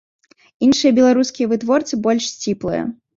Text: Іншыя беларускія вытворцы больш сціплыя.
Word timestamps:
Іншыя 0.67 0.95
беларускія 0.99 1.49
вытворцы 1.51 1.93
больш 2.07 2.23
сціплыя. 2.33 2.81